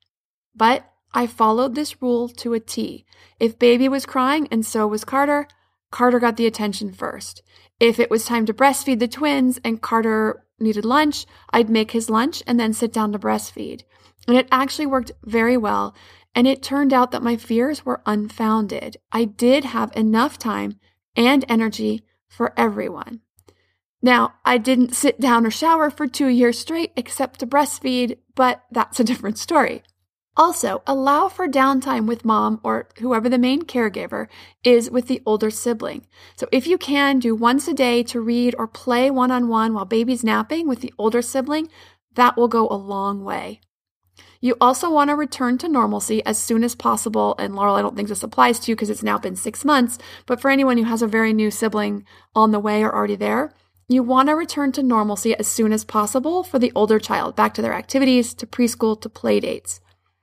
But 0.55 0.89
I 1.13 1.25
followed 1.25 1.75
this 1.75 2.01
rule 2.01 2.29
to 2.29 2.53
a 2.53 2.59
T. 2.59 3.05
If 3.39 3.57
baby 3.57 3.89
was 3.89 4.05
crying 4.05 4.47
and 4.51 4.65
so 4.65 4.87
was 4.87 5.03
Carter, 5.03 5.47
Carter 5.91 6.19
got 6.19 6.37
the 6.37 6.45
attention 6.45 6.93
first. 6.93 7.41
If 7.79 7.99
it 7.99 8.09
was 8.09 8.25
time 8.25 8.45
to 8.45 8.53
breastfeed 8.53 8.99
the 8.99 9.07
twins 9.07 9.59
and 9.63 9.81
Carter 9.81 10.43
needed 10.59 10.85
lunch, 10.85 11.25
I'd 11.51 11.69
make 11.69 11.91
his 11.91 12.09
lunch 12.09 12.43
and 12.47 12.59
then 12.59 12.73
sit 12.73 12.91
down 12.91 13.11
to 13.11 13.19
breastfeed. 13.19 13.83
And 14.27 14.37
it 14.37 14.47
actually 14.51 14.87
worked 14.87 15.11
very 15.23 15.57
well. 15.57 15.95
And 16.35 16.47
it 16.47 16.61
turned 16.61 16.93
out 16.93 17.11
that 17.11 17.23
my 17.23 17.35
fears 17.35 17.85
were 17.85 18.01
unfounded. 18.05 18.97
I 19.11 19.25
did 19.25 19.65
have 19.65 19.95
enough 19.95 20.37
time 20.37 20.79
and 21.15 21.45
energy 21.49 22.03
for 22.27 22.53
everyone. 22.57 23.21
Now, 24.01 24.35
I 24.45 24.57
didn't 24.57 24.95
sit 24.95 25.19
down 25.19 25.45
or 25.45 25.51
shower 25.51 25.89
for 25.89 26.07
two 26.07 26.27
years 26.27 26.59
straight 26.59 26.91
except 26.95 27.39
to 27.39 27.47
breastfeed, 27.47 28.17
but 28.35 28.63
that's 28.71 28.99
a 28.99 29.03
different 29.03 29.37
story. 29.39 29.83
Also, 30.37 30.83
allow 30.85 31.27
for 31.27 31.47
downtime 31.47 32.05
with 32.05 32.23
mom 32.23 32.61
or 32.63 32.87
whoever 32.99 33.27
the 33.27 33.39
main 33.39 33.63
caregiver 33.63 34.27
is 34.63 34.91
with 34.91 35.07
the 35.07 35.19
older 35.25 35.49
sibling. 35.49 36.05
So, 36.35 36.47
if 36.51 36.67
you 36.67 36.77
can, 36.77 37.17
do 37.17 37.33
once 37.33 37.67
a 37.67 37.73
day 37.73 38.03
to 38.03 38.21
read 38.21 38.53
or 38.59 38.67
play 38.67 39.09
one 39.09 39.31
on 39.31 39.47
one 39.47 39.73
while 39.73 39.85
baby's 39.85 40.23
napping 40.23 40.67
with 40.67 40.81
the 40.81 40.93
older 40.99 41.23
sibling, 41.23 41.69
that 42.13 42.37
will 42.37 42.47
go 42.47 42.67
a 42.69 42.75
long 42.77 43.23
way. 43.23 43.61
You 44.39 44.55
also 44.61 44.91
want 44.91 45.09
to 45.09 45.15
return 45.15 45.57
to 45.57 45.67
normalcy 45.67 46.23
as 46.23 46.37
soon 46.37 46.63
as 46.63 46.75
possible. 46.75 47.33
And 47.39 47.55
Laurel, 47.55 47.75
I 47.75 47.81
don't 47.81 47.95
think 47.95 48.07
this 48.07 48.21
applies 48.21 48.59
to 48.59 48.71
you 48.71 48.75
because 48.75 48.91
it's 48.91 49.01
now 49.01 49.17
been 49.17 49.35
six 49.35 49.65
months, 49.65 49.97
but 50.27 50.39
for 50.39 50.51
anyone 50.51 50.77
who 50.77 50.83
has 50.83 51.01
a 51.01 51.07
very 51.07 51.33
new 51.33 51.49
sibling 51.49 52.05
on 52.35 52.51
the 52.51 52.59
way 52.59 52.83
or 52.83 52.93
already 52.93 53.15
there, 53.15 53.51
you 53.89 54.03
want 54.03 54.29
to 54.29 54.35
return 54.35 54.71
to 54.73 54.83
normalcy 54.83 55.35
as 55.35 55.47
soon 55.47 55.73
as 55.73 55.83
possible 55.83 56.43
for 56.43 56.59
the 56.59 56.71
older 56.75 56.99
child, 56.99 57.35
back 57.35 57.55
to 57.55 57.61
their 57.63 57.73
activities, 57.73 58.35
to 58.35 58.45
preschool, 58.45 58.99
to 59.01 59.09
play 59.09 59.39
dates. 59.39 59.79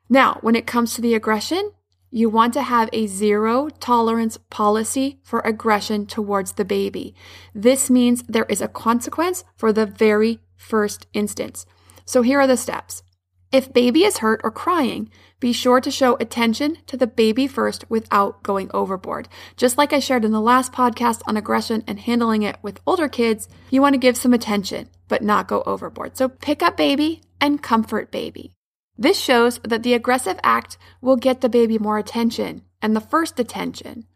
Now, 0.08 0.38
when 0.42 0.54
it 0.54 0.66
comes 0.66 0.94
to 0.94 1.00
the 1.00 1.14
aggression, 1.14 1.72
you 2.10 2.28
want 2.28 2.52
to 2.54 2.62
have 2.62 2.88
a 2.92 3.08
zero 3.08 3.68
tolerance 3.80 4.38
policy 4.48 5.18
for 5.22 5.40
aggression 5.40 6.06
towards 6.06 6.52
the 6.52 6.64
baby. 6.64 7.14
This 7.54 7.90
means 7.90 8.22
there 8.22 8.46
is 8.48 8.60
a 8.60 8.68
consequence 8.68 9.44
for 9.56 9.72
the 9.72 9.86
very 9.86 10.38
first 10.56 11.06
instance. 11.12 11.66
So 12.04 12.22
here 12.22 12.38
are 12.38 12.46
the 12.46 12.56
steps. 12.56 13.02
If 13.50 13.72
baby 13.72 14.04
is 14.04 14.18
hurt 14.18 14.40
or 14.44 14.50
crying, 14.50 15.10
be 15.40 15.52
sure 15.52 15.80
to 15.80 15.90
show 15.90 16.16
attention 16.16 16.78
to 16.86 16.96
the 16.96 17.06
baby 17.06 17.46
first 17.46 17.88
without 17.88 18.42
going 18.42 18.70
overboard. 18.74 19.28
Just 19.56 19.78
like 19.78 19.92
I 19.92 20.00
shared 20.00 20.24
in 20.24 20.32
the 20.32 20.40
last 20.40 20.72
podcast 20.72 21.22
on 21.26 21.36
aggression 21.36 21.84
and 21.86 22.00
handling 22.00 22.42
it 22.42 22.56
with 22.62 22.80
older 22.86 23.08
kids, 23.08 23.48
you 23.70 23.80
want 23.80 23.94
to 23.94 23.98
give 23.98 24.16
some 24.16 24.34
attention, 24.34 24.88
but 25.08 25.22
not 25.22 25.48
go 25.48 25.62
overboard. 25.66 26.16
So 26.16 26.28
pick 26.28 26.62
up 26.62 26.76
baby 26.76 27.22
and 27.40 27.62
comfort 27.62 28.10
baby. 28.10 28.52
This 28.96 29.18
shows 29.18 29.58
that 29.64 29.82
the 29.82 29.94
aggressive 29.94 30.38
act 30.42 30.78
will 31.00 31.16
get 31.16 31.40
the 31.40 31.48
baby 31.48 31.78
more 31.78 31.98
attention 31.98 32.62
and 32.80 32.94
the 32.94 33.00
first 33.00 33.40
attention. 33.40 34.06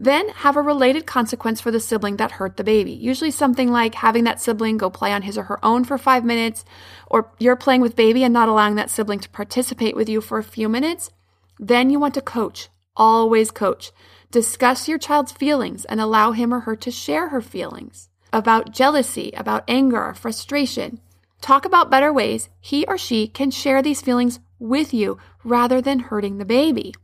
Then 0.00 0.28
have 0.28 0.56
a 0.56 0.62
related 0.62 1.06
consequence 1.06 1.60
for 1.60 1.72
the 1.72 1.80
sibling 1.80 2.16
that 2.16 2.32
hurt 2.32 2.56
the 2.56 2.64
baby. 2.64 2.92
Usually 2.92 3.32
something 3.32 3.72
like 3.72 3.96
having 3.96 4.24
that 4.24 4.40
sibling 4.40 4.76
go 4.76 4.90
play 4.90 5.12
on 5.12 5.22
his 5.22 5.36
or 5.36 5.44
her 5.44 5.64
own 5.64 5.84
for 5.84 5.98
five 5.98 6.24
minutes, 6.24 6.64
or 7.08 7.32
you're 7.38 7.56
playing 7.56 7.80
with 7.80 7.96
baby 7.96 8.22
and 8.22 8.32
not 8.32 8.48
allowing 8.48 8.76
that 8.76 8.90
sibling 8.90 9.18
to 9.20 9.28
participate 9.30 9.96
with 9.96 10.08
you 10.08 10.20
for 10.20 10.38
a 10.38 10.44
few 10.44 10.68
minutes. 10.68 11.10
Then 11.58 11.90
you 11.90 11.98
want 11.98 12.14
to 12.14 12.20
coach. 12.20 12.68
Always 12.96 13.50
coach. 13.50 13.90
Discuss 14.30 14.88
your 14.88 14.98
child's 14.98 15.32
feelings 15.32 15.84
and 15.86 16.00
allow 16.00 16.30
him 16.30 16.54
or 16.54 16.60
her 16.60 16.76
to 16.76 16.90
share 16.90 17.30
her 17.30 17.40
feelings 17.40 18.08
about 18.32 18.72
jealousy, 18.72 19.32
about 19.36 19.64
anger, 19.66 20.04
or 20.04 20.14
frustration. 20.14 21.00
Talk 21.40 21.64
about 21.64 21.90
better 21.90 22.12
ways 22.12 22.48
he 22.60 22.84
or 22.86 22.98
she 22.98 23.28
can 23.28 23.50
share 23.50 23.82
these 23.82 24.02
feelings 24.02 24.40
with 24.58 24.92
you 24.92 25.18
rather 25.44 25.80
than 25.80 26.00
hurting 26.00 26.38
the 26.38 26.44
baby. 26.44 26.94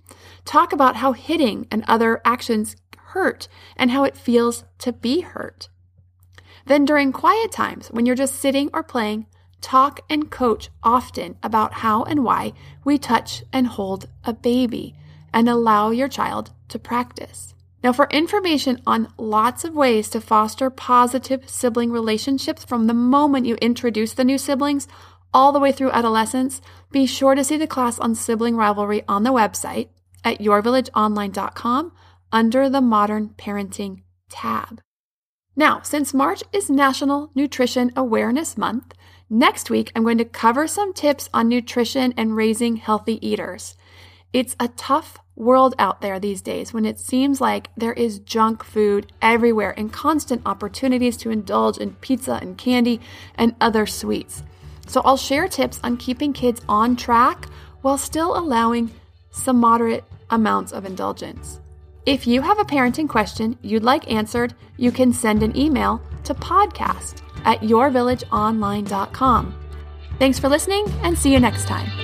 Talk 0.44 0.72
about 0.72 0.96
how 0.96 1.12
hitting 1.12 1.66
and 1.70 1.84
other 1.86 2.20
actions 2.24 2.76
hurt 2.98 3.48
and 3.76 3.90
how 3.90 4.04
it 4.04 4.16
feels 4.16 4.64
to 4.78 4.92
be 4.92 5.20
hurt. 5.20 5.68
Then, 6.66 6.84
during 6.84 7.12
quiet 7.12 7.52
times, 7.52 7.88
when 7.88 8.06
you're 8.06 8.14
just 8.16 8.36
sitting 8.36 8.70
or 8.72 8.82
playing, 8.82 9.26
talk 9.60 10.00
and 10.10 10.30
coach 10.30 10.70
often 10.82 11.36
about 11.42 11.74
how 11.74 12.02
and 12.02 12.24
why 12.24 12.52
we 12.84 12.98
touch 12.98 13.44
and 13.52 13.66
hold 13.66 14.08
a 14.24 14.32
baby 14.32 14.94
and 15.32 15.48
allow 15.48 15.90
your 15.90 16.08
child 16.08 16.52
to 16.68 16.78
practice. 16.78 17.53
Now, 17.84 17.92
for 17.92 18.06
information 18.06 18.80
on 18.86 19.12
lots 19.18 19.62
of 19.62 19.74
ways 19.74 20.08
to 20.08 20.20
foster 20.22 20.70
positive 20.70 21.46
sibling 21.46 21.90
relationships 21.90 22.64
from 22.64 22.86
the 22.86 22.94
moment 22.94 23.44
you 23.44 23.56
introduce 23.56 24.14
the 24.14 24.24
new 24.24 24.38
siblings 24.38 24.88
all 25.34 25.52
the 25.52 25.60
way 25.60 25.70
through 25.70 25.90
adolescence, 25.90 26.62
be 26.90 27.04
sure 27.04 27.34
to 27.34 27.44
see 27.44 27.58
the 27.58 27.66
class 27.66 27.98
on 27.98 28.14
sibling 28.14 28.56
rivalry 28.56 29.02
on 29.06 29.22
the 29.22 29.34
website 29.34 29.88
at 30.24 30.38
yourvillageonline.com 30.38 31.92
under 32.32 32.70
the 32.70 32.80
Modern 32.80 33.28
Parenting 33.36 34.00
tab. 34.30 34.80
Now, 35.54 35.82
since 35.82 36.14
March 36.14 36.42
is 36.54 36.70
National 36.70 37.30
Nutrition 37.34 37.92
Awareness 37.94 38.56
Month, 38.56 38.94
next 39.28 39.68
week 39.68 39.92
I'm 39.94 40.04
going 40.04 40.16
to 40.16 40.24
cover 40.24 40.66
some 40.66 40.94
tips 40.94 41.28
on 41.34 41.50
nutrition 41.50 42.14
and 42.16 42.34
raising 42.34 42.76
healthy 42.76 43.24
eaters. 43.24 43.76
It's 44.32 44.56
a 44.58 44.68
tough 44.68 45.18
world 45.36 45.74
out 45.78 46.00
there 46.00 46.20
these 46.20 46.40
days 46.40 46.72
when 46.72 46.84
it 46.84 46.98
seems 46.98 47.40
like 47.40 47.68
there 47.76 47.92
is 47.92 48.20
junk 48.20 48.62
food 48.62 49.10
everywhere 49.20 49.74
and 49.76 49.92
constant 49.92 50.42
opportunities 50.46 51.16
to 51.16 51.30
indulge 51.30 51.78
in 51.78 51.94
pizza 51.96 52.38
and 52.40 52.56
candy 52.56 53.00
and 53.34 53.54
other 53.60 53.86
sweets. 53.86 54.42
So 54.86 55.00
I'll 55.04 55.16
share 55.16 55.48
tips 55.48 55.80
on 55.82 55.96
keeping 55.96 56.32
kids 56.32 56.60
on 56.68 56.96
track 56.96 57.46
while 57.82 57.98
still 57.98 58.36
allowing 58.36 58.90
some 59.30 59.58
moderate 59.58 60.04
amounts 60.30 60.72
of 60.72 60.84
indulgence. 60.84 61.60
If 62.06 62.26
you 62.26 62.42
have 62.42 62.58
a 62.58 62.64
parenting 62.64 63.08
question 63.08 63.58
you'd 63.62 63.82
like 63.82 64.10
answered, 64.10 64.54
you 64.76 64.92
can 64.92 65.12
send 65.12 65.42
an 65.42 65.56
email 65.56 66.02
to 66.24 66.34
podcast 66.34 67.22
at 67.44 67.60
yourvillageonline.com. 67.60 69.54
Thanks 70.18 70.38
for 70.38 70.48
listening 70.48 70.86
and 71.02 71.18
see 71.18 71.32
you 71.32 71.40
next 71.40 71.66
time. 71.66 72.03